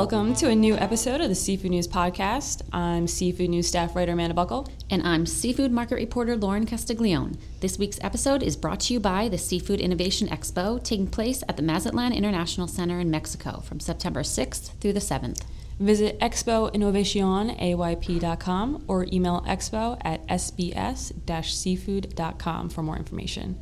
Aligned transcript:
Welcome 0.00 0.32
to 0.36 0.48
a 0.48 0.54
new 0.54 0.76
episode 0.76 1.20
of 1.20 1.28
the 1.28 1.34
Seafood 1.34 1.72
News 1.72 1.86
Podcast. 1.86 2.62
I'm 2.72 3.06
Seafood 3.06 3.50
News 3.50 3.68
staff 3.68 3.94
writer 3.94 4.12
Amanda 4.12 4.32
Buckle. 4.32 4.66
And 4.88 5.02
I'm 5.02 5.26
seafood 5.26 5.72
market 5.72 5.96
reporter 5.96 6.38
Lauren 6.38 6.64
Castiglione. 6.64 7.36
This 7.60 7.78
week's 7.78 8.02
episode 8.02 8.42
is 8.42 8.56
brought 8.56 8.80
to 8.80 8.94
you 8.94 9.00
by 9.00 9.28
the 9.28 9.36
Seafood 9.36 9.78
Innovation 9.78 10.26
Expo, 10.28 10.82
taking 10.82 11.06
place 11.06 11.44
at 11.50 11.58
the 11.58 11.62
Mazatlan 11.62 12.14
International 12.14 12.66
Center 12.66 12.98
in 12.98 13.10
Mexico 13.10 13.60
from 13.60 13.78
September 13.78 14.22
6th 14.22 14.70
through 14.80 14.94
the 14.94 15.00
7th. 15.00 15.42
Visit 15.78 16.18
expoinnovacionayp.com 16.20 18.84
or 18.88 19.06
email 19.12 19.44
expo 19.46 19.98
at 20.00 20.26
sbs-seafood.com 20.28 22.70
for 22.70 22.82
more 22.82 22.96
information. 22.96 23.60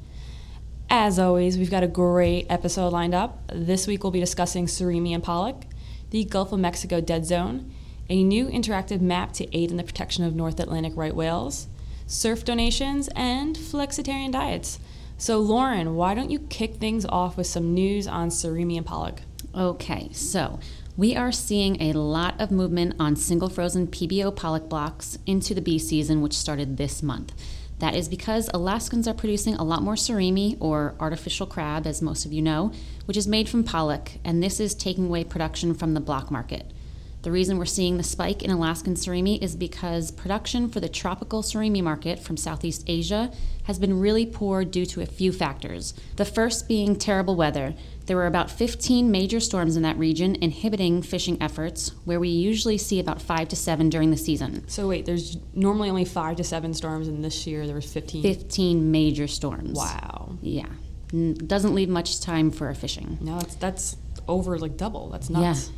As 0.89 1.19
always, 1.19 1.59
we've 1.59 1.71
got 1.71 1.83
a 1.83 1.89
great 1.89 2.47
episode 2.49 2.93
lined 2.93 3.15
up. 3.15 3.51
This 3.53 3.89
week 3.89 4.05
we'll 4.05 4.13
be 4.13 4.21
discussing 4.21 4.67
surimi 4.67 5.15
and 5.15 5.23
pollock, 5.23 5.65
the 6.11 6.25
Gulf 6.25 6.53
of 6.53 6.61
Mexico 6.61 7.01
dead 7.01 7.27
zone, 7.27 7.73
a 8.09 8.23
new 8.23 8.47
interactive 8.47 9.01
map 9.01 9.33
to 9.35 9.57
aid 9.57 9.71
in 9.71 9.77
the 9.77 9.85
protection 9.85 10.25
of 10.25 10.35
North 10.35 10.59
Atlantic 10.59 10.93
right 10.97 11.15
whales, 11.15 11.67
SURF 12.07 12.45
donations, 12.45 13.09
and 13.15 13.57
flexitarian 13.57 14.33
diets. 14.33 14.79
So, 15.19 15.39
Lauren, 15.39 15.95
why 15.97 16.15
don't 16.15 16.31
you 16.31 16.39
kick 16.39 16.77
things 16.77 17.05
off 17.05 17.37
with 17.37 17.47
some 17.47 17.75
news 17.75 18.07
on 18.07 18.31
surimi 18.31 18.77
and 18.77 18.87
pollock? 18.87 19.21
Okay, 19.55 20.09
so 20.13 20.61
we 20.97 21.15
are 21.17 21.33
seeing 21.33 21.81
a 21.83 21.93
lot 21.93 22.41
of 22.41 22.51
movement 22.51 22.95
on 22.99 23.17
single 23.17 23.49
frozen 23.49 23.87
PBO 23.87 24.35
pollock 24.35 24.69
blocks 24.69 25.19
into 25.27 25.55
the 25.55 25.61
B 25.61 25.79
season, 25.79 26.23
which 26.23 26.35
started 26.35 26.77
this 26.77 27.03
month. 27.03 27.33
That 27.79 27.95
is 27.95 28.09
because 28.09 28.51
Alaskans 28.53 29.07
are 29.07 29.15
producing 29.15 29.55
a 29.55 29.65
lot 29.65 29.83
more 29.83 29.95
surimi, 29.95 30.57
or 30.61 30.95
artificial 30.99 31.47
crab, 31.47 31.87
as 31.87 32.03
most 32.03 32.25
of 32.25 32.33
you 32.33 32.43
know, 32.43 32.73
which 33.05 33.17
is 33.17 33.29
made 33.29 33.49
from 33.49 33.63
pollock, 33.63 34.13
and 34.25 34.43
this 34.43 34.59
is 34.59 34.75
taking 34.75 35.07
away 35.07 35.25
production 35.25 35.75
from 35.75 35.95
the 35.95 36.01
block 36.01 36.31
market. 36.31 36.73
The 37.23 37.33
reason 37.33 37.59
we're 37.59 37.65
seeing 37.65 37.97
the 37.97 38.05
spike 38.05 38.43
in 38.45 38.51
Alaskan 38.51 38.95
surimi 38.95 39.43
is 39.43 39.57
because 39.57 40.13
production 40.13 40.69
for 40.69 40.79
the 40.79 40.89
tropical 40.89 41.43
surimi 41.43 41.83
market 41.83 42.21
from 42.21 42.37
Southeast 42.37 42.85
Asia 42.87 43.33
has 43.65 43.79
been 43.79 43.99
really 43.99 44.25
poor 44.25 44.65
due 44.65 44.87
to 44.87 45.01
a 45.01 45.07
few 45.07 45.33
factors. 45.33 45.95
The 46.17 46.25
first 46.25 46.69
being 46.69 46.95
terrible 46.95 47.35
weather. 47.35 47.75
There 48.07 48.17
were 48.17 48.27
about 48.27 48.51
15 48.51 49.11
major 49.11 49.41
storms 49.41 49.77
in 49.77 49.83
that 49.83 49.99
region 49.99 50.37
inhibiting 50.41 51.03
fishing 51.03 51.37
efforts, 51.43 51.91
where 52.05 52.21
we 52.21 52.29
usually 52.29 52.79
see 52.79 53.01
about 53.01 53.21
5 53.21 53.49
to 53.49 53.57
7 53.57 53.91
during 53.91 54.11
the 54.11 54.17
season. 54.17 54.67
So 54.69 54.89
wait, 54.89 55.05
there's 55.05 55.37
normally 55.53 55.91
only 55.91 56.05
5 56.07 56.37
to 56.37 56.45
7 56.45 56.73
storms 56.73 57.09
and 57.09 57.23
this 57.25 57.47
year 57.47 57.67
there 57.67 57.75
was 57.75 57.93
15. 57.93 58.23
15 58.23 58.91
major 58.91 59.27
storms. 59.27 59.77
Wow. 59.77 60.39
Yeah. 60.41 60.67
N- 61.13 61.35
doesn't 61.35 61.75
leave 61.75 61.89
much 61.89 62.21
time 62.21 62.51
for 62.51 62.73
fishing. 62.75 63.19
No, 63.21 63.39
that's 63.39 63.57
that's 63.57 63.97
over 64.29 64.57
like 64.59 64.77
double. 64.77 65.11
That's 65.11 65.29
nuts. 65.29 65.69
Yeah. 65.69 65.75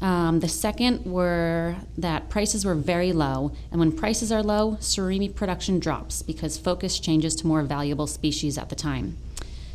Um, 0.00 0.40
the 0.40 0.48
second 0.48 1.04
were 1.04 1.76
that 1.96 2.28
prices 2.28 2.64
were 2.64 2.74
very 2.74 3.12
low, 3.12 3.52
and 3.70 3.80
when 3.80 3.90
prices 3.92 4.30
are 4.30 4.42
low, 4.42 4.76
surimi 4.80 5.34
production 5.34 5.80
drops 5.80 6.22
because 6.22 6.56
focus 6.56 7.00
changes 7.00 7.34
to 7.36 7.46
more 7.46 7.62
valuable 7.62 8.06
species 8.06 8.56
at 8.58 8.68
the 8.68 8.76
time. 8.76 9.16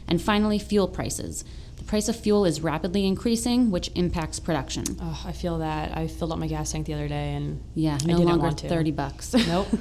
And 0.07 0.21
finally, 0.21 0.59
fuel 0.59 0.87
prices. 0.87 1.43
The 1.77 1.83
price 1.83 2.07
of 2.07 2.15
fuel 2.15 2.45
is 2.45 2.61
rapidly 2.61 3.05
increasing, 3.05 3.69
which 3.69 3.91
impacts 3.95 4.39
production. 4.39 4.85
Oh, 5.01 5.23
I 5.25 5.33
feel 5.33 5.57
that. 5.57 5.97
I 5.97 6.07
filled 6.07 6.31
up 6.31 6.39
my 6.39 6.47
gas 6.47 6.71
tank 6.71 6.85
the 6.85 6.93
other 6.93 7.09
day 7.09 7.33
and 7.33 7.61
Yeah, 7.75 7.97
no 8.05 8.19
longer. 8.19 8.51
30 8.51 8.91
bucks. 8.91 9.33
Nope. 9.47 9.67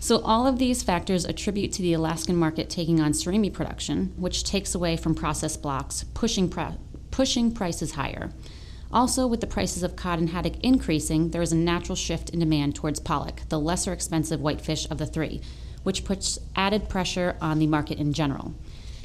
So, 0.00 0.20
all 0.20 0.46
of 0.46 0.58
these 0.60 0.84
factors 0.84 1.24
attribute 1.24 1.72
to 1.72 1.82
the 1.82 1.92
Alaskan 1.94 2.36
market 2.36 2.70
taking 2.70 3.00
on 3.00 3.10
surimi 3.10 3.52
production, 3.52 4.12
which 4.16 4.44
takes 4.44 4.72
away 4.72 4.96
from 4.96 5.12
processed 5.16 5.60
blocks, 5.60 6.04
pushing, 6.14 6.52
pushing 7.10 7.52
prices 7.52 7.92
higher. 7.92 8.30
Also, 8.90 9.26
with 9.26 9.42
the 9.42 9.46
prices 9.46 9.82
of 9.82 9.96
cod 9.96 10.18
and 10.18 10.30
haddock 10.30 10.58
increasing, 10.64 11.30
there 11.30 11.42
is 11.42 11.52
a 11.52 11.56
natural 11.56 11.94
shift 11.94 12.30
in 12.30 12.40
demand 12.40 12.74
towards 12.74 13.00
pollock, 13.00 13.42
the 13.50 13.60
lesser 13.60 13.92
expensive 13.92 14.40
whitefish 14.40 14.88
of 14.90 14.96
the 14.96 15.06
three, 15.06 15.42
which 15.82 16.04
puts 16.04 16.38
added 16.56 16.88
pressure 16.88 17.36
on 17.40 17.58
the 17.58 17.66
market 17.66 17.98
in 17.98 18.14
general. 18.14 18.54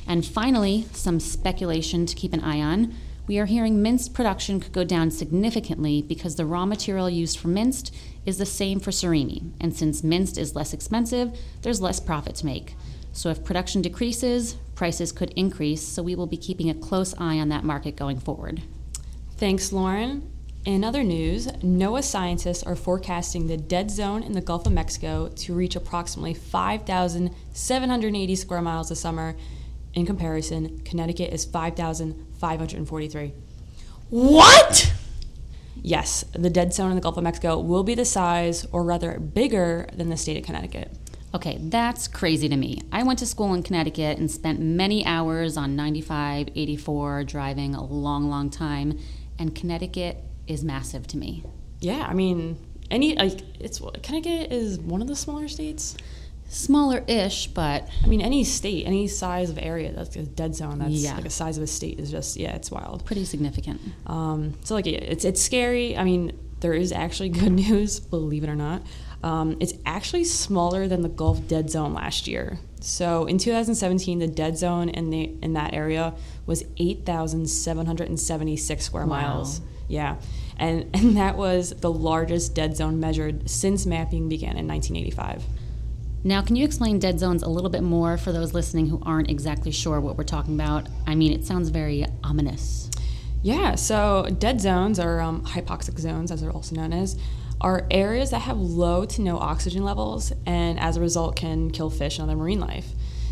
And 0.07 0.25
finally, 0.25 0.85
some 0.93 1.19
speculation 1.19 2.05
to 2.05 2.15
keep 2.15 2.33
an 2.33 2.39
eye 2.39 2.61
on. 2.61 2.93
We 3.27 3.39
are 3.39 3.45
hearing 3.45 3.81
minced 3.81 4.13
production 4.13 4.59
could 4.59 4.73
go 4.73 4.83
down 4.83 5.11
significantly 5.11 6.01
because 6.01 6.35
the 6.35 6.45
raw 6.45 6.65
material 6.65 7.09
used 7.09 7.37
for 7.37 7.47
minced 7.49 7.93
is 8.25 8.37
the 8.37 8.45
same 8.45 8.79
for 8.79 8.91
surimi, 8.91 9.51
and 9.59 9.75
since 9.75 10.03
minced 10.03 10.37
is 10.37 10.55
less 10.55 10.73
expensive, 10.73 11.37
there's 11.61 11.81
less 11.81 11.99
profit 11.99 12.35
to 12.35 12.45
make. 12.45 12.75
So 13.11 13.29
if 13.29 13.43
production 13.43 13.81
decreases, 13.81 14.55
prices 14.75 15.11
could 15.11 15.31
increase, 15.31 15.85
so 15.85 16.01
we 16.01 16.15
will 16.15 16.27
be 16.27 16.37
keeping 16.37 16.69
a 16.69 16.73
close 16.73 17.13
eye 17.17 17.39
on 17.39 17.49
that 17.49 17.63
market 17.63 17.95
going 17.95 18.19
forward. 18.19 18.61
Thanks, 19.37 19.73
Lauren. 19.73 20.29
In 20.65 20.85
other 20.85 21.03
news, 21.03 21.47
NOAA 21.47 22.03
scientists 22.03 22.63
are 22.63 22.75
forecasting 22.75 23.47
the 23.47 23.57
dead 23.57 23.91
zone 23.91 24.23
in 24.23 24.31
the 24.31 24.39
Gulf 24.39 24.65
of 24.65 24.71
Mexico 24.71 25.27
to 25.27 25.53
reach 25.53 25.75
approximately 25.75 26.33
5,780 26.33 28.35
square 28.35 28.61
miles 28.61 28.87
this 28.87 29.01
summer. 29.01 29.35
In 29.93 30.05
comparison, 30.05 30.79
Connecticut 30.85 31.33
is 31.33 31.43
5,543. 31.43 33.33
What? 34.09 34.93
Yes, 35.81 36.23
the 36.31 36.49
dead 36.49 36.73
zone 36.73 36.91
in 36.91 36.95
the 36.95 37.01
Gulf 37.01 37.17
of 37.17 37.25
Mexico 37.25 37.59
will 37.59 37.83
be 37.83 37.95
the 37.95 38.05
size, 38.05 38.65
or 38.71 38.83
rather 38.83 39.19
bigger, 39.19 39.89
than 39.91 40.09
the 40.09 40.15
state 40.15 40.37
of 40.37 40.45
Connecticut. 40.45 40.93
Okay, 41.35 41.57
that's 41.59 42.07
crazy 42.07 42.47
to 42.47 42.55
me. 42.55 42.79
I 42.91 43.01
went 43.03 43.19
to 43.19 43.25
school 43.25 43.53
in 43.53 43.63
Connecticut 43.63 44.17
and 44.19 44.31
spent 44.31 44.61
many 44.61 45.05
hours 45.05 45.57
on 45.57 45.75
95, 45.75 46.47
84, 46.55 47.25
driving 47.25 47.75
a 47.75 47.83
long, 47.83 48.29
long 48.29 48.49
time, 48.49 48.97
and 49.43 49.53
Connecticut 49.53 50.23
is 50.47 50.63
massive 50.63 51.05
to 51.07 51.17
me. 51.17 51.43
Yeah, 51.81 52.05
I 52.09 52.13
mean, 52.13 52.57
any 52.89 53.13
like 53.15 53.41
it's 53.59 53.79
Connecticut 54.01 54.51
is 54.53 54.79
one 54.79 55.01
of 55.01 55.07
the 55.09 55.15
smaller 55.17 55.47
states. 55.49 55.97
Smaller 56.47 57.03
ish, 57.07 57.47
but 57.47 57.89
I 58.03 58.07
mean, 58.07 58.21
any 58.21 58.43
state, 58.43 58.85
any 58.85 59.07
size 59.07 59.49
of 59.49 59.57
area 59.57 59.91
that's 59.91 60.15
a 60.15 60.23
dead 60.23 60.55
zone, 60.55 60.79
that's 60.79 60.91
Yeah. 60.93 61.15
like 61.15 61.25
a 61.25 61.29
size 61.29 61.57
of 61.57 61.63
a 61.63 61.67
state 61.67 61.99
is 61.99 62.09
just 62.11 62.37
yeah, 62.37 62.55
it's 62.55 62.71
wild. 62.71 63.03
pretty 63.05 63.25
significant. 63.25 63.81
Um, 64.07 64.53
so 64.63 64.75
like 64.75 64.87
it's 64.87 65.25
it's 65.25 65.41
scary. 65.41 65.97
I 65.97 66.03
mean, 66.05 66.31
there 66.61 66.73
is 66.73 66.91
actually 66.93 67.29
good 67.41 67.51
news, 67.51 67.99
believe 67.99 68.43
it 68.43 68.49
or 68.49 68.55
not. 68.55 68.81
Um, 69.23 69.57
it's 69.59 69.73
actually 69.85 70.23
smaller 70.25 70.87
than 70.87 71.01
the 71.01 71.09
Gulf 71.09 71.47
dead 71.47 71.69
zone 71.69 71.93
last 71.93 72.27
year. 72.27 72.59
So 72.83 73.25
in 73.25 73.37
2017, 73.37 74.19
the 74.19 74.27
dead 74.27 74.57
zone 74.57 74.89
in 74.89 75.09
the 75.09 75.31
in 75.41 75.53
that 75.53 75.73
area 75.73 76.13
was 76.45 76.63
8,776 76.77 78.85
square 78.85 79.05
Wow. 79.05 79.09
miles. 79.09 79.61
Yeah, 79.87 80.17
and 80.57 80.85
and 80.93 81.15
that 81.17 81.37
was 81.37 81.69
the 81.71 81.91
largest 81.91 82.53
dead 82.55 82.75
zone 82.75 82.99
measured 82.99 83.49
since 83.49 83.85
mapping 83.85 84.27
began 84.27 84.57
in 84.57 84.67
1985. 84.67 85.43
Now, 86.25 86.41
can 86.41 86.55
you 86.57 86.63
explain 86.65 86.99
dead 86.99 87.19
zones 87.19 87.43
a 87.43 87.49
little 87.49 87.69
bit 87.69 87.83
more 87.83 88.17
for 88.17 88.31
those 88.31 88.53
listening 88.53 88.87
who 88.87 89.01
aren't 89.05 89.29
exactly 89.29 89.71
sure 89.71 89.99
what 89.99 90.17
we're 90.17 90.23
talking 90.23 90.55
about? 90.55 90.87
I 91.05 91.15
mean, 91.15 91.33
it 91.33 91.45
sounds 91.45 91.67
very 91.69 92.05
ominous. 92.23 92.89
Yeah, 93.41 93.75
so 93.75 94.27
dead 94.39 94.61
zones, 94.61 94.99
are 94.99 95.19
um, 95.19 95.43
hypoxic 95.45 95.99
zones 95.99 96.31
as 96.31 96.39
they're 96.39 96.51
also 96.51 96.75
known 96.75 96.93
as, 96.93 97.17
are 97.61 97.87
areas 97.91 98.31
that 98.31 98.39
have 98.39 98.57
low 98.57 99.05
to 99.05 99.21
no 99.21 99.37
oxygen 99.37 99.83
levels 99.83 100.33
and 100.45 100.79
as 100.79 100.97
a 100.97 101.01
result 101.01 101.35
can 101.35 101.71
kill 101.71 101.89
fish 101.89 102.19
and 102.19 102.29
other 102.29 102.37
marine 102.37 102.59
life. 102.59 102.87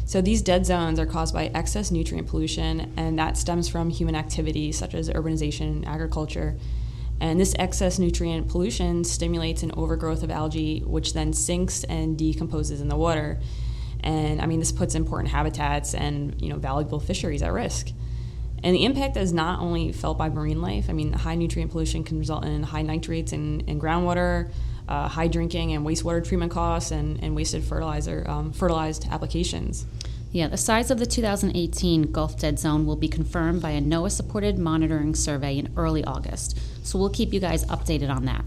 So 0.05 0.21
these 0.21 0.41
dead 0.41 0.65
zones 0.65 0.99
are 0.99 1.05
caused 1.05 1.33
by 1.33 1.45
excess 1.53 1.89
nutrient 1.89 2.27
pollution, 2.27 2.93
and 2.97 3.17
that 3.17 3.37
stems 3.37 3.69
from 3.69 3.89
human 3.89 4.13
activities 4.13 4.77
such 4.77 4.93
as 4.93 5.09
urbanization 5.09 5.61
and 5.61 5.87
agriculture. 5.87 6.57
And 7.21 7.39
this 7.39 7.55
excess 7.57 7.97
nutrient 7.97 8.49
pollution 8.49 9.05
stimulates 9.05 9.63
an 9.63 9.71
overgrowth 9.77 10.23
of 10.23 10.29
algae, 10.29 10.81
which 10.81 11.13
then 11.13 11.31
sinks 11.31 11.85
and 11.85 12.17
decomposes 12.17 12.81
in 12.81 12.89
the 12.89 12.97
water. 12.97 13.39
And 14.03 14.41
I 14.41 14.47
mean, 14.47 14.59
this 14.59 14.73
puts 14.73 14.95
important 14.95 15.31
habitats 15.31 15.93
and 15.93 16.41
you 16.41 16.49
know 16.49 16.57
valuable 16.57 16.99
fisheries 16.99 17.41
at 17.41 17.53
risk. 17.53 17.91
And 18.63 18.75
the 18.75 18.85
impact 18.85 19.17
is 19.17 19.33
not 19.33 19.59
only 19.59 19.91
felt 19.91 20.17
by 20.17 20.29
marine 20.29 20.61
life. 20.61 20.89
I 20.89 20.93
mean, 20.93 21.13
high 21.13 21.35
nutrient 21.35 21.71
pollution 21.71 22.03
can 22.03 22.19
result 22.19 22.45
in 22.45 22.63
high 22.63 22.83
nitrates 22.83 23.33
in, 23.33 23.61
in 23.61 23.79
groundwater, 23.79 24.51
uh, 24.87 25.07
high 25.07 25.27
drinking 25.27 25.73
and 25.73 25.85
wastewater 25.85 26.23
treatment 26.23 26.51
costs, 26.51 26.91
and, 26.91 27.23
and 27.23 27.35
wasted 27.35 27.63
fertilizer 27.63 28.23
um, 28.27 28.51
fertilized 28.51 29.07
applications. 29.09 29.85
Yeah, 30.31 30.47
the 30.47 30.57
size 30.57 30.91
of 30.91 30.99
the 30.99 31.05
2018 31.05 32.11
Gulf 32.11 32.37
Dead 32.39 32.57
Zone 32.57 32.85
will 32.85 32.95
be 32.95 33.09
confirmed 33.09 33.61
by 33.61 33.71
a 33.71 33.81
NOAA 33.81 34.11
supported 34.11 34.57
monitoring 34.57 35.13
survey 35.13 35.57
in 35.57 35.73
early 35.75 36.05
August, 36.05 36.57
so 36.83 36.97
we'll 36.97 37.09
keep 37.09 37.33
you 37.33 37.39
guys 37.41 37.65
updated 37.65 38.09
on 38.09 38.25
that. 38.25 38.45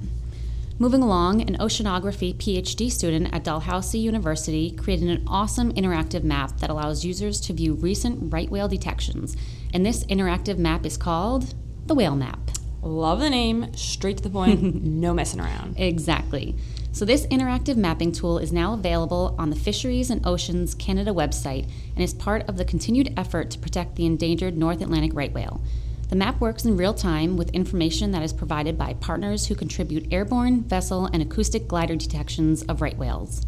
Moving 0.78 1.02
along, 1.02 1.42
an 1.42 1.58
oceanography 1.58 2.34
PhD 2.34 2.90
student 2.90 3.32
at 3.32 3.44
Dalhousie 3.44 4.00
University 4.00 4.72
created 4.72 5.08
an 5.08 5.24
awesome 5.28 5.72
interactive 5.74 6.24
map 6.24 6.58
that 6.58 6.70
allows 6.70 7.04
users 7.04 7.40
to 7.42 7.52
view 7.52 7.74
recent 7.74 8.32
right 8.32 8.50
whale 8.50 8.66
detections. 8.66 9.36
And 9.74 9.84
this 9.84 10.04
interactive 10.04 10.56
map 10.56 10.86
is 10.86 10.96
called 10.96 11.52
the 11.86 11.94
Whale 11.94 12.14
Map. 12.14 12.38
Love 12.80 13.18
the 13.18 13.28
name, 13.28 13.74
straight 13.74 14.18
to 14.18 14.22
the 14.22 14.30
point, 14.30 14.62
no 14.84 15.12
messing 15.12 15.40
around. 15.40 15.78
Exactly. 15.78 16.54
So, 16.92 17.04
this 17.04 17.26
interactive 17.26 17.76
mapping 17.76 18.12
tool 18.12 18.38
is 18.38 18.52
now 18.52 18.74
available 18.74 19.34
on 19.36 19.50
the 19.50 19.56
Fisheries 19.56 20.10
and 20.10 20.24
Oceans 20.24 20.76
Canada 20.76 21.10
website 21.10 21.68
and 21.96 22.04
is 22.04 22.14
part 22.14 22.48
of 22.48 22.56
the 22.56 22.64
continued 22.64 23.12
effort 23.16 23.50
to 23.50 23.58
protect 23.58 23.96
the 23.96 24.06
endangered 24.06 24.56
North 24.56 24.80
Atlantic 24.80 25.12
right 25.12 25.32
whale. 25.32 25.60
The 26.08 26.16
map 26.16 26.40
works 26.40 26.64
in 26.64 26.76
real 26.76 26.94
time 26.94 27.36
with 27.36 27.50
information 27.50 28.12
that 28.12 28.22
is 28.22 28.32
provided 28.32 28.78
by 28.78 28.94
partners 28.94 29.48
who 29.48 29.56
contribute 29.56 30.12
airborne, 30.12 30.62
vessel, 30.62 31.06
and 31.06 31.20
acoustic 31.20 31.66
glider 31.66 31.96
detections 31.96 32.62
of 32.64 32.80
right 32.80 32.96
whales. 32.96 33.44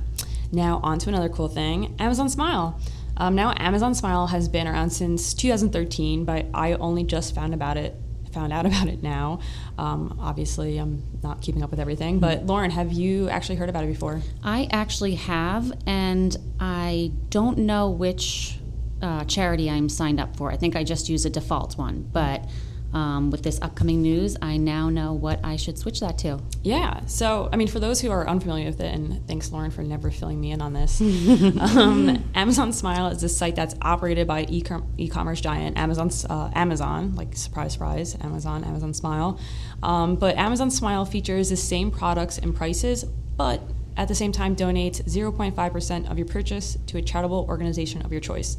Now, 0.53 0.81
on 0.83 0.99
to 1.01 1.11
another 1.11 1.29
cool 1.29 1.49
thing 1.49 1.95
Amazon 1.99 2.31
Smile. 2.31 2.81
Um, 3.17 3.35
now, 3.35 3.55
Amazon 3.57 3.95
Smile 3.95 4.27
has 4.29 4.49
been 4.49 4.67
around 4.67 4.91
since 4.91 5.35
2013, 5.35 6.25
but 6.25 6.47
I 6.53 6.75
only 6.75 7.05
just 7.05 7.35
found 7.35 7.55
about 7.55 7.77
it. 7.77 7.97
Found 8.33 8.53
out 8.53 8.67
about 8.71 8.89
it 8.89 9.03
now. 9.03 9.41
Um, 9.79 10.19
obviously, 10.21 10.79
I'm 10.79 11.03
not 11.23 11.41
keeping 11.41 11.63
up 11.63 11.71
with 11.71 11.81
everything. 11.81 12.19
But 12.19 12.45
Lauren, 12.47 12.71
have 12.71 12.93
you 12.93 13.29
actually 13.31 13.57
heard 13.57 13.69
about 13.69 13.85
it 13.85 13.89
before? 13.89 14.21
I 14.43 14.69
actually 14.71 15.15
have, 15.15 15.73
and 15.87 16.37
I 16.61 17.13
don't 17.31 17.59
know 17.59 17.91
which 17.91 18.59
uh, 19.01 19.25
charity 19.25 19.71
I'm 19.71 19.89
signed 19.89 20.21
up 20.21 20.37
for. 20.37 20.51
I 20.51 20.57
think 20.57 20.77
I 20.77 20.85
just 20.85 21.09
use 21.09 21.25
a 21.25 21.31
default 21.31 21.79
one, 21.79 22.09
but 22.13 22.47
um, 22.97 23.31
with 23.31 23.43
this 23.43 23.61
upcoming 23.61 24.01
news, 24.01 24.39
I 24.41 24.57
now 24.57 24.89
know 24.89 25.13
what 25.13 25.39
I 25.45 25.57
should 25.57 25.77
switch 25.77 26.01
that 26.01 26.17
to. 26.19 26.41
Yeah. 26.63 27.05
So, 27.05 27.51
I 27.53 27.57
mean, 27.57 27.69
for 27.69 27.79
those 27.79 28.01
who 28.01 28.11
are 28.11 28.27
unfamiliar 28.27 28.65
with 28.65 28.81
it, 28.81 28.87
and 28.87 29.29
thanks, 29.29 29.53
Lauren, 29.53 29.71
for 29.71 29.83
never 29.83 30.11
filling 30.11 30.41
me 30.41 30.51
in 30.53 30.63
on 30.63 30.73
this, 30.73 30.99
um, 31.61 32.25
Amazon 32.35 32.73
Smile 32.73 33.09
is 33.09 33.23
a 33.23 33.29
site 33.29 33.55
that's 33.55 33.75
operated 33.83 34.27
by 34.27 34.47
e 34.49 34.63
commerce 35.11 35.43
giant 35.43 35.77
Amazon, 35.77 36.11
uh, 36.31 36.51
Amazon, 36.55 37.15
like 37.17 37.37
surprise, 37.37 37.75
surprise, 37.75 38.17
Amazon, 38.23 38.65
Amazon 38.65 38.95
Smile. 38.95 39.39
Um, 39.83 40.17
but 40.17 40.37
Amazon 40.37 40.71
Smile 40.71 41.05
features 41.05 41.51
the 41.51 41.57
same 41.57 41.91
products 41.91 42.39
and 42.39 42.57
prices, 42.57 43.05
but 43.05 43.61
at 43.97 44.09
the 44.09 44.15
same 44.15 44.33
time 44.33 44.55
donates 44.55 45.03
0.5% 45.03 46.11
of 46.11 46.19
your 46.19 46.27
purchase 46.27 46.77
to 46.87 46.99
a 46.99 47.03
charitable 47.03 47.47
organization 47.49 48.03
of 48.03 48.13
your 48.13 48.21
choice. 48.21 48.57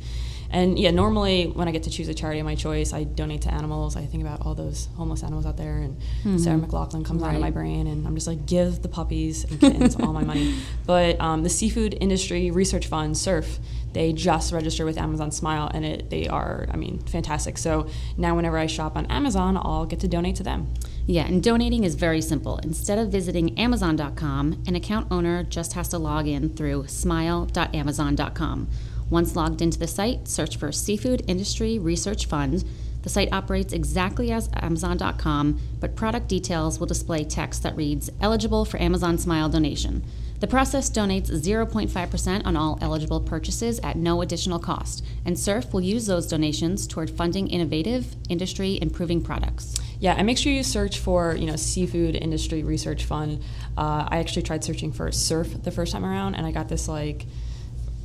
And 0.50 0.80
yeah, 0.80 0.92
normally 0.92 1.48
when 1.48 1.68
I 1.68 1.72
get 1.72 1.84
to 1.84 1.90
choose 1.90 2.08
a 2.08 2.14
charity 2.14 2.40
of 2.40 2.46
my 2.46 2.56
choice, 2.56 2.94
I 2.94 3.04
donate 3.04 3.42
to 3.42 3.54
animals. 3.54 3.96
I 3.96 4.06
think 4.06 4.24
about 4.24 4.46
all 4.46 4.56
those 4.56 4.88
homeless 4.96 5.24
animals 5.24 5.46
out 5.46 5.58
there, 5.58 5.78
and 5.78 5.98
mm-hmm. 5.98 6.38
Sarah 6.38 6.58
McLachlan 6.58 7.04
comes 7.04 7.22
right. 7.22 7.30
out 7.30 7.36
of 7.36 7.42
my 7.42 7.52
brain, 7.52 7.88
and 7.88 8.08
I'm 8.08 8.16
just 8.16 8.28
like, 8.28 8.46
give 8.46 8.82
the 8.82 8.88
puppies 8.88 9.44
and 9.44 9.60
kittens 9.60 9.96
all 9.98 10.14
my 10.14 10.24
money. 10.24 10.56
But 10.86 11.20
um, 11.20 11.44
the 11.44 11.50
Seafood 11.50 11.98
Industry 12.00 12.50
Research 12.50 12.88
Fund, 12.88 13.18
SURF, 13.18 13.60
they 13.92 14.14
just 14.14 14.54
registered 14.54 14.86
with 14.86 14.98
Amazon 14.98 15.32
Smile, 15.32 15.70
and 15.74 15.84
it 15.84 16.10
they 16.10 16.28
are, 16.28 16.66
I 16.72 16.78
mean, 16.78 17.00
fantastic. 17.00 17.58
So 17.58 17.90
now 18.16 18.36
whenever 18.36 18.58
I 18.58 18.68
shop 18.68 18.96
on 18.96 19.06
Amazon, 19.08 19.58
I'll 19.58 19.86
get 19.86 20.00
to 20.02 20.08
donate 20.08 20.38
to 20.38 20.44
them. 20.44 20.74
Yeah, 21.10 21.26
and 21.26 21.42
donating 21.42 21.86
is 21.86 21.96
very 21.96 22.20
simple. 22.20 22.58
Instead 22.58 23.00
of 23.00 23.08
visiting 23.08 23.58
Amazon.com, 23.58 24.64
an 24.68 24.76
account 24.76 25.08
owner 25.10 25.42
just 25.44 25.72
has 25.72 25.88
to 25.90 25.98
log 25.98 26.28
in 26.28 26.50
through 26.50 26.88
smile.amazon.com. 26.88 28.68
Once 29.10 29.34
logged 29.38 29.62
into 29.62 29.80
the 29.80 29.88
site, 29.88 30.28
search 30.28 30.58
for 30.58 30.70
Seafood 30.74 31.24
Industry 31.26 31.80
Research 31.80 32.26
Fund. 32.26 32.66
The 33.04 33.10
site 33.10 33.32
operates 33.32 33.72
exactly 33.72 34.34
as 34.34 34.50
Amazon.com, 34.54 35.62
but 35.80 35.96
product 35.96 36.28
details 36.28 36.78
will 36.78 36.88
display 36.88 37.24
text 37.24 37.64
that 37.64 37.78
reads 37.78 38.10
Eligible 38.20 38.66
for 38.66 38.82
Amazon 38.82 39.18
Smile 39.18 39.48
donation. 39.48 40.04
The 40.42 40.48
process 40.48 40.90
donates 40.90 41.32
0.5% 41.32 42.46
on 42.46 42.58
all 42.58 42.78
eligible 42.82 43.22
purchases 43.22 43.80
at 43.80 43.96
no 43.96 44.22
additional 44.22 44.60
cost, 44.60 45.06
and 45.26 45.40
SURF 45.40 45.72
will 45.72 45.82
use 45.82 46.06
those 46.06 46.28
donations 46.28 46.86
toward 46.86 47.10
funding 47.10 47.48
innovative, 47.48 48.14
industry 48.28 48.78
improving 48.82 49.22
products. 49.22 49.80
Yeah, 50.00 50.14
and 50.14 50.26
make 50.26 50.38
sure 50.38 50.52
you 50.52 50.64
search 50.64 51.00
for 51.00 51.36
you 51.36 51.46
know 51.48 51.56
seafood 51.56 52.16
industry 52.16 52.64
research 52.64 53.06
fund. 53.06 53.44
Uh, 53.78 54.08
I 54.10 54.20
actually 54.20 54.44
tried 54.44 54.64
searching 54.64 54.92
for 54.92 55.12
SURF 55.12 55.64
the 55.64 55.72
first 55.72 55.92
time 55.92 56.06
around, 56.06 56.36
and 56.36 56.46
I 56.46 56.52
got 56.52 56.70
this 56.70 56.88
like 56.88 57.26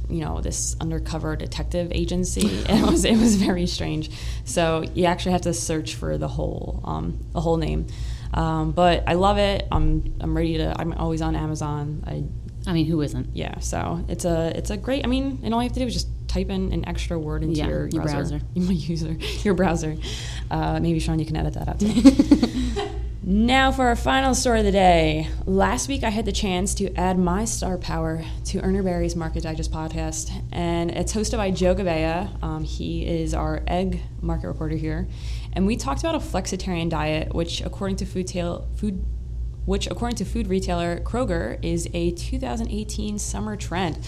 you 0.08 0.20
know 0.20 0.40
this 0.40 0.76
undercover 0.80 1.36
detective 1.36 1.90
agency. 1.92 2.46
it 2.68 2.82
was 2.90 3.04
it 3.04 3.16
was 3.16 3.36
very 3.36 3.66
strange. 3.66 4.10
So 4.44 4.84
you 4.94 5.04
actually 5.04 5.32
have 5.32 5.42
to 5.42 5.54
search 5.54 5.94
for 5.94 6.18
the 6.18 6.28
whole 6.28 6.80
um, 6.84 7.26
the 7.32 7.40
whole 7.40 7.56
name. 7.56 7.86
Um, 8.34 8.72
but 8.72 9.04
I 9.06 9.14
love 9.14 9.38
it. 9.38 9.66
I'm 9.70 10.14
I'm 10.20 10.36
ready 10.36 10.58
to. 10.58 10.74
I'm 10.78 10.92
always 10.94 11.20
on 11.20 11.36
Amazon. 11.36 12.04
I 12.06 12.24
I 12.66 12.72
mean, 12.72 12.86
who 12.86 13.00
isn't? 13.02 13.34
Yeah. 13.34 13.58
So 13.60 14.04
it's 14.08 14.24
a 14.24 14.52
it's 14.56 14.70
a 14.70 14.76
great. 14.76 15.04
I 15.04 15.08
mean, 15.08 15.40
and 15.42 15.52
all 15.52 15.62
you 15.62 15.68
have 15.68 15.74
to 15.74 15.80
do 15.80 15.86
is 15.86 15.94
just 15.94 16.08
type 16.32 16.50
in 16.50 16.72
an 16.72 16.88
extra 16.88 17.18
word 17.18 17.42
into 17.42 17.56
yeah, 17.56 17.68
your, 17.68 17.88
your 17.88 18.02
browser. 18.02 18.40
My 18.56 18.72
user, 18.72 19.16
your 19.42 19.54
browser. 19.54 19.96
Uh, 20.50 20.80
maybe 20.80 20.98
Sean, 20.98 21.18
you 21.18 21.26
can 21.26 21.36
edit 21.36 21.54
that 21.54 21.68
out. 21.68 21.82
Now, 23.24 23.70
for 23.70 23.86
our 23.86 23.94
final 23.94 24.34
story 24.34 24.58
of 24.58 24.64
the 24.64 24.72
day. 24.72 25.28
Last 25.46 25.86
week, 25.86 26.02
I 26.02 26.08
had 26.08 26.24
the 26.24 26.32
chance 26.32 26.74
to 26.74 26.92
add 26.96 27.20
my 27.20 27.44
star 27.44 27.78
power 27.78 28.24
to 28.46 28.58
Urner 28.58 28.82
Barry's 28.82 29.14
Market 29.14 29.44
Digest 29.44 29.70
podcast, 29.70 30.32
and 30.50 30.90
it's 30.90 31.14
hosted 31.14 31.36
by 31.36 31.52
Joe 31.52 31.72
Gabea. 31.72 32.42
Um, 32.42 32.64
he 32.64 33.06
is 33.06 33.32
our 33.32 33.62
egg 33.68 34.00
market 34.20 34.48
reporter 34.48 34.74
here, 34.74 35.06
and 35.52 35.68
we 35.68 35.76
talked 35.76 36.00
about 36.00 36.16
a 36.16 36.18
flexitarian 36.18 36.90
diet, 36.90 37.32
which, 37.32 37.60
according 37.60 37.94
to 37.98 38.06
food, 38.06 38.26
tail, 38.26 38.66
food 38.74 39.04
which, 39.66 39.86
according 39.86 40.16
to 40.16 40.24
food 40.24 40.48
retailer 40.48 40.98
Kroger, 40.98 41.58
is 41.62 41.88
a 41.94 42.10
2018 42.10 43.20
summer 43.20 43.56
trend. 43.56 44.04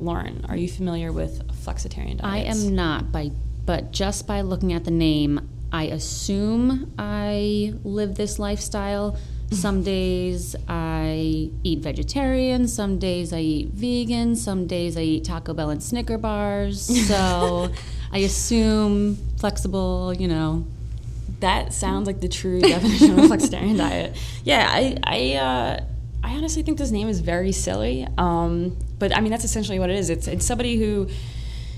Lauren, 0.00 0.44
are 0.48 0.56
you 0.56 0.68
familiar 0.68 1.12
with 1.12 1.46
flexitarian 1.64 2.18
diets? 2.18 2.24
I 2.24 2.38
am 2.38 2.74
not, 2.74 3.12
by, 3.12 3.30
but 3.66 3.92
just 3.92 4.26
by 4.26 4.40
looking 4.40 4.72
at 4.72 4.84
the 4.84 4.90
name, 4.90 5.48
I 5.72 5.84
assume 5.84 6.92
I 6.98 7.74
live 7.84 8.14
this 8.16 8.38
lifestyle. 8.38 9.16
Some 9.52 9.82
days 9.82 10.54
I 10.68 11.50
eat 11.64 11.80
vegetarian, 11.80 12.68
some 12.68 12.98
days 12.98 13.32
I 13.32 13.40
eat 13.40 13.68
vegan, 13.68 14.36
some 14.36 14.66
days 14.66 14.96
I 14.96 15.00
eat 15.00 15.24
Taco 15.24 15.54
Bell 15.54 15.70
and 15.70 15.82
Snicker 15.82 16.18
bars. 16.18 16.88
So 17.08 17.70
I 18.12 18.18
assume 18.18 19.16
flexible, 19.38 20.14
you 20.14 20.28
know. 20.28 20.66
That 21.40 21.72
sounds 21.72 22.06
like 22.06 22.20
the 22.20 22.28
true 22.28 22.60
definition 22.60 23.12
of 23.12 23.18
a 23.18 23.22
flexitarian 23.22 23.76
diet. 23.78 24.16
Yeah, 24.44 24.68
I 24.70 24.96
I, 25.04 25.34
uh, 25.34 25.84
I 26.22 26.34
honestly 26.34 26.62
think 26.62 26.78
this 26.78 26.90
name 26.90 27.08
is 27.08 27.20
very 27.20 27.52
silly. 27.52 28.06
Um, 28.18 28.76
but 29.00 29.16
I 29.16 29.20
mean 29.20 29.32
that's 29.32 29.44
essentially 29.44 29.80
what 29.80 29.90
it 29.90 29.96
is. 29.96 30.10
It's 30.10 30.28
it's 30.28 30.46
somebody 30.46 30.76
who 30.78 31.08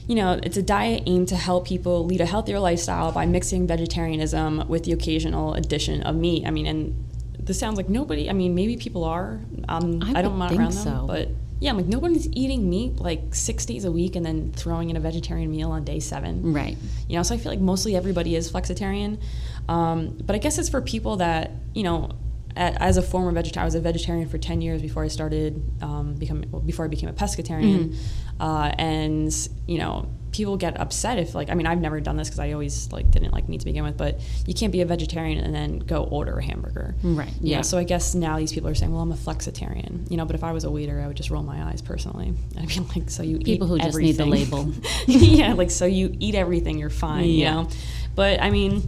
you 0.08 0.16
know, 0.16 0.38
it's 0.42 0.56
a 0.56 0.62
diet 0.62 1.04
aimed 1.06 1.28
to 1.28 1.36
help 1.36 1.66
people 1.66 2.04
lead 2.04 2.20
a 2.20 2.26
healthier 2.26 2.58
lifestyle 2.58 3.12
by 3.12 3.24
mixing 3.24 3.66
vegetarianism 3.66 4.66
with 4.68 4.84
the 4.84 4.92
occasional 4.92 5.54
addition 5.54 6.02
of 6.02 6.16
meat. 6.16 6.44
I 6.44 6.50
mean, 6.50 6.66
and 6.66 7.04
this 7.38 7.58
sounds 7.58 7.76
like 7.76 7.88
nobody. 7.88 8.28
I 8.28 8.32
mean, 8.32 8.54
maybe 8.54 8.76
people 8.76 9.04
are. 9.04 9.40
Um, 9.68 10.02
I, 10.02 10.18
I 10.18 10.22
don't 10.22 10.38
want 10.38 10.52
around 10.52 10.72
them, 10.72 10.84
so. 10.84 11.04
but 11.06 11.28
yeah, 11.60 11.70
I'm 11.70 11.76
like 11.76 11.86
nobody's 11.86 12.28
eating 12.32 12.68
meat 12.68 12.96
like 12.96 13.34
six 13.34 13.64
days 13.64 13.84
a 13.84 13.92
week 13.92 14.16
and 14.16 14.26
then 14.26 14.52
throwing 14.52 14.90
in 14.90 14.96
a 14.96 15.00
vegetarian 15.00 15.50
meal 15.50 15.70
on 15.70 15.84
day 15.84 16.00
seven. 16.00 16.52
Right. 16.52 16.76
You 17.08 17.16
know, 17.16 17.22
so 17.22 17.34
I 17.36 17.38
feel 17.38 17.52
like 17.52 17.60
mostly 17.60 17.94
everybody 17.94 18.34
is 18.34 18.50
flexitarian, 18.50 19.20
um, 19.68 20.18
but 20.24 20.34
I 20.34 20.38
guess 20.38 20.58
it's 20.58 20.68
for 20.68 20.80
people 20.80 21.16
that 21.18 21.52
you 21.74 21.84
know 21.84 22.10
as 22.56 22.96
a 22.96 23.02
former 23.02 23.32
vegetarian, 23.32 23.62
I 23.62 23.64
was 23.64 23.74
a 23.74 23.80
vegetarian 23.80 24.28
for 24.28 24.38
ten 24.38 24.60
years 24.60 24.82
before 24.82 25.04
I 25.04 25.08
started 25.08 25.62
um, 25.82 26.14
become 26.14 26.44
well, 26.50 26.60
before 26.60 26.84
I 26.84 26.88
became 26.88 27.08
a 27.08 27.12
pescatarian, 27.12 27.90
mm-hmm. 27.90 28.42
uh, 28.42 28.72
and 28.78 29.32
you 29.66 29.78
know 29.78 30.08
people 30.32 30.56
get 30.56 30.80
upset 30.80 31.18
if 31.18 31.34
like 31.34 31.50
I 31.50 31.54
mean 31.54 31.66
I've 31.66 31.80
never 31.80 32.00
done 32.00 32.16
this 32.16 32.28
because 32.28 32.40
I 32.40 32.52
always 32.52 32.90
like 32.90 33.10
didn't 33.10 33.32
like 33.32 33.48
meat 33.48 33.60
to 33.60 33.66
begin 33.66 33.84
with, 33.84 33.96
but 33.96 34.20
you 34.46 34.54
can't 34.54 34.72
be 34.72 34.80
a 34.80 34.86
vegetarian 34.86 35.38
and 35.38 35.54
then 35.54 35.78
go 35.78 36.04
order 36.04 36.38
a 36.38 36.44
hamburger, 36.44 36.94
right? 37.02 37.32
Yeah. 37.40 37.60
so 37.60 37.78
I 37.78 37.84
guess 37.84 38.14
now 38.14 38.38
these 38.38 38.52
people 38.52 38.68
are 38.68 38.74
saying, 38.74 38.92
well, 38.92 39.02
I'm 39.02 39.12
a 39.12 39.16
flexitarian, 39.16 40.10
you 40.10 40.16
know. 40.16 40.24
But 40.24 40.34
if 40.34 40.42
I 40.42 40.52
was 40.52 40.64
a 40.64 40.70
waiter, 40.70 41.00
I 41.00 41.06
would 41.06 41.16
just 41.16 41.30
roll 41.30 41.42
my 41.42 41.62
eyes 41.64 41.82
personally. 41.82 42.34
I'd 42.58 42.68
be 42.68 42.80
like, 42.80 43.10
so 43.10 43.22
you 43.22 43.38
people 43.38 43.66
who 43.66 43.78
everything. 43.78 43.90
just 43.90 43.98
need 43.98 44.16
the 44.16 44.26
label, 44.26 44.72
yeah, 45.06 45.52
like 45.52 45.70
so 45.70 45.84
you 45.84 46.16
eat 46.18 46.34
everything, 46.34 46.78
you're 46.78 46.90
fine, 46.90 47.24
yeah. 47.24 47.30
you 47.30 47.44
know. 47.44 47.70
But 48.14 48.42
I 48.42 48.50
mean 48.50 48.82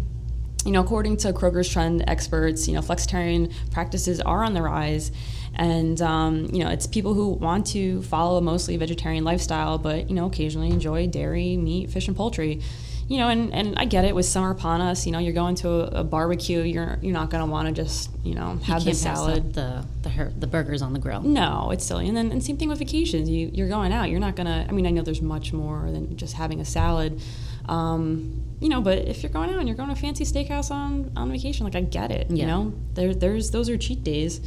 you 0.64 0.72
know, 0.72 0.80
according 0.80 1.18
to 1.18 1.32
Kroger's 1.32 1.68
trend 1.68 2.04
experts, 2.06 2.66
you 2.66 2.74
know, 2.74 2.80
flexitarian 2.80 3.52
practices 3.70 4.20
are 4.20 4.42
on 4.44 4.54
the 4.54 4.62
rise. 4.62 5.12
And, 5.56 6.00
um, 6.02 6.46
you 6.52 6.64
know, 6.64 6.70
it's 6.70 6.86
people 6.86 7.14
who 7.14 7.28
want 7.28 7.66
to 7.68 8.02
follow 8.02 8.38
a 8.38 8.40
mostly 8.40 8.76
vegetarian 8.76 9.22
lifestyle, 9.22 9.78
but, 9.78 10.08
you 10.08 10.16
know, 10.16 10.26
occasionally 10.26 10.70
enjoy 10.70 11.06
dairy, 11.06 11.56
meat, 11.56 11.90
fish, 11.90 12.08
and 12.08 12.16
poultry. 12.16 12.60
You 13.06 13.18
know, 13.18 13.28
and, 13.28 13.52
and 13.52 13.74
I 13.76 13.84
get 13.84 14.06
it 14.06 14.14
with 14.14 14.24
summer 14.24 14.50
upon 14.50 14.80
us. 14.80 15.04
You 15.04 15.12
know, 15.12 15.18
you're 15.18 15.34
going 15.34 15.56
to 15.56 15.68
a, 15.68 16.00
a 16.00 16.04
barbecue. 16.04 16.62
You're 16.62 16.98
you're 17.02 17.12
not 17.12 17.28
going 17.28 17.44
to 17.44 17.50
want 17.50 17.68
to 17.68 17.74
just 17.82 18.08
you 18.24 18.34
know 18.34 18.56
have 18.64 18.82
you 18.82 18.92
the 18.92 18.96
salad, 18.96 19.52
the 19.52 19.84
the 20.00 20.32
the 20.38 20.46
burgers 20.46 20.80
on 20.80 20.94
the 20.94 20.98
grill. 20.98 21.20
No, 21.20 21.70
it's 21.70 21.84
silly. 21.84 22.08
And 22.08 22.16
then 22.16 22.32
and 22.32 22.42
same 22.42 22.56
thing 22.56 22.70
with 22.70 22.78
vacations. 22.78 23.28
You 23.28 23.50
you're 23.52 23.68
going 23.68 23.92
out. 23.92 24.08
You're 24.08 24.20
not 24.20 24.36
gonna. 24.36 24.64
I 24.66 24.72
mean, 24.72 24.86
I 24.86 24.90
know 24.90 25.02
there's 25.02 25.20
much 25.20 25.52
more 25.52 25.90
than 25.90 26.16
just 26.16 26.32
having 26.32 26.60
a 26.60 26.64
salad 26.64 27.20
Um, 27.68 28.42
you 28.64 28.70
know, 28.70 28.80
but 28.80 28.96
if 29.06 29.22
you're 29.22 29.30
going 29.30 29.50
out 29.50 29.58
and 29.58 29.68
you're 29.68 29.76
going 29.76 29.90
to 29.90 29.92
a 29.92 29.98
fancy 29.98 30.24
steakhouse 30.24 30.70
on, 30.70 31.12
on 31.16 31.30
vacation, 31.30 31.66
like 31.66 31.76
I 31.76 31.82
get 31.82 32.10
it. 32.10 32.30
You 32.30 32.46
know, 32.46 32.74
there, 32.94 33.14
there's 33.14 33.50
those 33.50 33.68
are 33.68 33.76
cheat 33.76 34.02
days. 34.02 34.40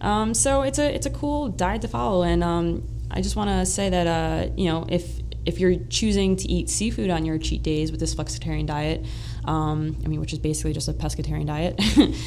Um, 0.00 0.32
so 0.32 0.62
it's 0.62 0.78
a 0.78 0.94
it's 0.94 1.04
a 1.04 1.10
cool 1.10 1.50
diet 1.50 1.82
to 1.82 1.88
follow, 1.88 2.22
and 2.22 2.42
um, 2.42 2.88
I 3.10 3.20
just 3.20 3.36
want 3.36 3.50
to 3.50 3.66
say 3.66 3.90
that 3.90 4.06
uh, 4.06 4.50
you 4.56 4.64
know 4.64 4.86
if 4.88 5.20
if 5.44 5.60
you're 5.60 5.76
choosing 5.90 6.36
to 6.36 6.48
eat 6.48 6.70
seafood 6.70 7.10
on 7.10 7.26
your 7.26 7.36
cheat 7.36 7.62
days 7.62 7.90
with 7.90 8.00
this 8.00 8.14
flexitarian 8.14 8.64
diet, 8.64 9.04
um, 9.44 9.94
I 10.06 10.08
mean, 10.08 10.20
which 10.20 10.32
is 10.32 10.38
basically 10.38 10.72
just 10.72 10.88
a 10.88 10.94
pescatarian 10.94 11.46
diet, 11.46 11.78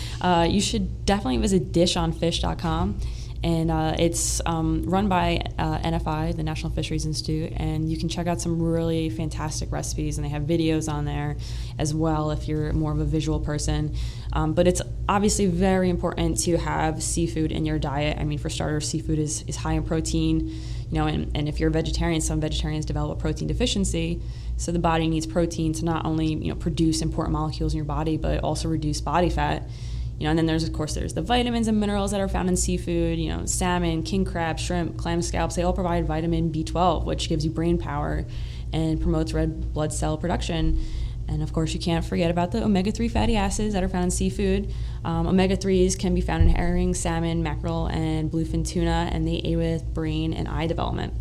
uh, 0.22 0.48
you 0.48 0.62
should 0.62 1.04
definitely 1.04 1.38
visit 1.38 1.72
dishonfish.com. 1.72 3.00
And 3.44 3.70
uh, 3.70 3.96
it's 4.00 4.42
um, 4.46 4.84
run 4.84 5.10
by 5.10 5.44
uh, 5.60 5.80
NFI, 5.80 6.36
the 6.36 6.44
National 6.44 6.72
Fisheries 6.72 7.06
Institute, 7.06 7.52
and 7.58 7.92
you 7.92 7.98
can 7.98 8.08
check 8.08 8.26
out 8.26 8.40
some 8.40 8.62
really 8.62 9.10
fantastic 9.10 9.72
recipes. 9.72 10.18
And 10.18 10.24
they 10.24 10.30
have 10.30 10.44
videos 10.44 10.92
on 10.92 11.04
there 11.04 11.36
as 11.78 11.94
well 11.94 12.32
if 12.32 12.48
you're 12.48 12.72
more 12.72 12.94
of 12.94 13.00
a 13.00 13.06
visual 13.06 13.42
person. 13.42 13.96
Um, 14.32 14.54
but 14.54 14.66
it's 14.66 14.82
obviously 15.10 15.48
very 15.48 15.90
important 15.90 16.40
to 16.42 16.58
have 16.58 17.04
seafood 17.04 17.52
in 17.52 17.66
your 17.66 17.80
diet. 17.80 18.18
I 18.18 18.24
mean, 18.24 18.40
for 18.40 18.50
starters, 18.50 18.88
seafood 18.88 19.20
is, 19.20 19.44
is 19.48 19.58
high 19.58 19.74
in 19.74 19.84
protein, 19.84 20.48
you 20.48 21.00
know, 21.00 21.08
and, 21.08 21.30
and 21.36 21.50
if 21.50 21.60
you're 21.60 21.70
a 21.70 21.74
vegetarian, 21.74 22.22
some 22.22 22.40
vegetarians 22.40 22.86
develop 22.86 23.18
a 23.18 23.22
protein 23.22 23.50
deficiency. 23.50 24.22
So 24.58 24.72
the 24.72 24.80
body 24.80 25.08
needs 25.08 25.26
protein 25.26 25.74
to 25.74 25.86
not 25.86 26.06
only 26.06 26.28
you 26.28 26.50
know 26.50 26.56
produce 26.56 27.02
important 27.02 27.34
molecules 27.34 27.74
in 27.74 27.78
your 27.78 27.86
body, 27.86 28.18
but 28.18 28.40
also 28.44 28.70
reduce 28.70 29.02
body 29.02 29.30
fat. 29.30 29.68
You 30.24 30.27
know, 30.27 30.32
and 30.32 30.39
then 30.39 30.46
there's 30.46 30.63
of 30.63 30.72
course 30.72 30.94
there's 30.96 31.13
the 31.13 31.22
vitamins 31.22 31.68
and 31.68 31.77
minerals 31.82 32.12
that 32.12 32.22
are 32.22 32.30
found 32.30 32.48
in 32.48 32.56
seafood. 32.56 33.20
You 33.20 33.27
know, 33.36 33.46
salmon, 33.46 34.03
king 34.03 34.24
crab, 34.24 34.58
shrimp, 34.58 34.96
clam 34.96 35.22
scallops. 35.22 35.56
They 35.56 35.63
all 35.63 35.74
provide 35.74 36.08
vitamin 36.08 36.50
B12, 36.50 37.03
which 37.03 37.27
gives 37.27 37.44
you 37.44 37.51
brain 37.51 37.77
power 37.77 38.25
and 38.72 39.01
promotes 39.01 39.34
red 39.34 39.74
blood 39.74 39.92
cell 39.92 40.18
production. 40.18 40.80
And 41.27 41.44
of 41.44 41.51
course, 41.51 41.74
you 41.74 41.80
can't 41.82 42.06
forget 42.06 42.32
about 42.32 42.53
the 42.53 42.63
omega 42.63 42.89
3 42.94 43.10
fatty 43.10 43.36
acids 43.36 43.74
that 43.74 43.84
are 43.84 43.89
found 43.89 44.06
in 44.06 44.12
seafood. 44.12 44.74
Um, 45.03 45.27
omega 45.27 45.58
3s 45.58 46.00
can 46.00 46.15
be 46.15 46.22
found 46.22 46.44
in 46.44 46.48
herring, 46.56 46.94
salmon, 46.94 47.44
mackerel, 47.44 47.88
and 47.88 48.32
bluefin 48.32 48.65
tuna, 48.65 49.10
and 49.12 49.27
they 49.27 49.42
aid 49.44 49.58
with 49.58 49.94
brain 49.94 50.34
and 50.34 50.48
eye 50.48 50.68
development. 50.68 51.13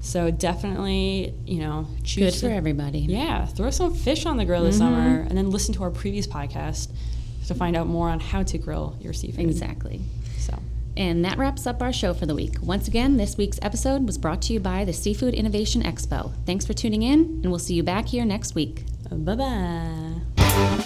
So 0.00 0.30
definitely, 0.30 1.34
you 1.44 1.58
know, 1.58 1.88
choose 2.04 2.32
Good 2.32 2.40
for 2.40 2.48
to- 2.48 2.54
everybody. 2.56 3.00
yeah, 3.00 3.44
throw 3.44 3.68
some 3.68 3.94
fish 3.94 4.24
on 4.24 4.38
the 4.38 4.46
grill 4.46 4.64
this 4.64 4.78
summer, 4.78 5.20
and 5.28 5.36
then 5.36 5.50
listen 5.50 5.74
to 5.74 5.82
our 5.82 5.90
previous 5.90 6.26
podcast 6.26 6.88
to 7.46 7.54
find 7.54 7.76
out 7.76 7.86
more 7.86 8.08
on 8.08 8.20
how 8.20 8.42
to 8.44 8.58
grill 8.58 8.96
your 9.00 9.12
seafood. 9.12 9.44
Exactly. 9.46 10.00
So, 10.38 10.58
And 10.96 11.24
that 11.24 11.38
wraps 11.38 11.66
up 11.66 11.82
our 11.82 11.92
show 11.92 12.14
for 12.14 12.26
the 12.26 12.34
week. 12.34 12.56
Once 12.62 12.88
again, 12.88 13.16
this 13.16 13.36
week's 13.36 13.58
episode 13.62 14.06
was 14.06 14.18
brought 14.18 14.42
to 14.42 14.52
you 14.52 14.60
by 14.60 14.84
the 14.84 14.92
Seafood 14.92 15.34
Innovation 15.34 15.82
Expo. 15.82 16.32
Thanks 16.44 16.66
for 16.66 16.72
tuning 16.72 17.02
in, 17.02 17.20
and 17.42 17.46
we'll 17.46 17.58
see 17.58 17.74
you 17.74 17.82
back 17.82 18.06
here 18.06 18.24
next 18.24 18.54
week. 18.54 18.84
bye 19.10 19.34
bye. 19.34 20.84